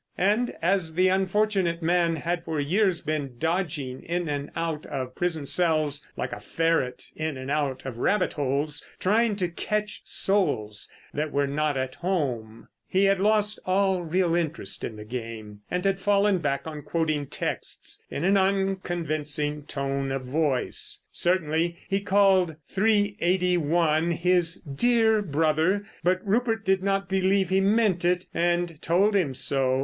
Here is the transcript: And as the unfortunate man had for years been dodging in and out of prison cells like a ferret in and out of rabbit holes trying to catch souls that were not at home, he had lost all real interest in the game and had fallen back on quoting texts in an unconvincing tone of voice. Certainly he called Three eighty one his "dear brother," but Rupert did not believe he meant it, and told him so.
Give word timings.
And 0.17 0.55
as 0.63 0.95
the 0.95 1.09
unfortunate 1.09 1.83
man 1.83 2.15
had 2.15 2.43
for 2.43 2.59
years 2.59 3.01
been 3.01 3.37
dodging 3.37 4.01
in 4.01 4.27
and 4.29 4.49
out 4.55 4.83
of 4.87 5.13
prison 5.13 5.45
cells 5.45 6.07
like 6.17 6.31
a 6.33 6.39
ferret 6.39 7.11
in 7.15 7.37
and 7.37 7.51
out 7.51 7.85
of 7.85 7.99
rabbit 7.99 8.33
holes 8.33 8.83
trying 8.99 9.35
to 9.35 9.47
catch 9.47 10.01
souls 10.03 10.91
that 11.13 11.31
were 11.31 11.45
not 11.45 11.77
at 11.77 11.93
home, 11.93 12.67
he 12.87 13.05
had 13.05 13.19
lost 13.19 13.59
all 13.63 14.01
real 14.01 14.33
interest 14.33 14.83
in 14.83 14.95
the 14.95 15.05
game 15.05 15.59
and 15.69 15.85
had 15.85 15.99
fallen 15.99 16.39
back 16.39 16.65
on 16.65 16.81
quoting 16.81 17.27
texts 17.27 18.03
in 18.09 18.23
an 18.23 18.37
unconvincing 18.37 19.61
tone 19.67 20.11
of 20.11 20.23
voice. 20.25 21.03
Certainly 21.11 21.77
he 21.87 22.01
called 22.01 22.55
Three 22.67 23.17
eighty 23.19 23.55
one 23.55 24.09
his 24.09 24.55
"dear 24.63 25.21
brother," 25.21 25.85
but 26.03 26.25
Rupert 26.25 26.65
did 26.65 26.81
not 26.81 27.07
believe 27.07 27.49
he 27.49 27.61
meant 27.61 28.03
it, 28.03 28.25
and 28.33 28.81
told 28.81 29.15
him 29.15 29.35
so. 29.35 29.79